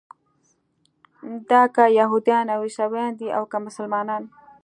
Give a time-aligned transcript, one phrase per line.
[1.49, 4.23] دا که یهودیان او عیسویان دي او که مسلمانان.